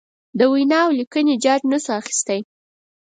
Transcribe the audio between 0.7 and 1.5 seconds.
اولیکنې